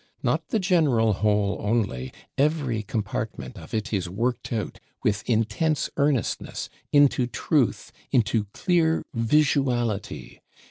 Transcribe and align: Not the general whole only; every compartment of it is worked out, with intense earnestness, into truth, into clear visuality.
Not 0.23 0.47
the 0.47 0.57
general 0.57 1.13
whole 1.13 1.59
only; 1.61 2.11
every 2.35 2.81
compartment 2.81 3.59
of 3.59 3.71
it 3.71 3.93
is 3.93 4.09
worked 4.09 4.51
out, 4.51 4.79
with 5.03 5.21
intense 5.29 5.91
earnestness, 5.95 6.69
into 6.91 7.27
truth, 7.27 7.91
into 8.11 8.45
clear 8.45 9.03
visuality. 9.15 10.39